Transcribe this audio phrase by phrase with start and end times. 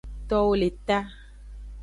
[0.29, 0.99] Towo le ta.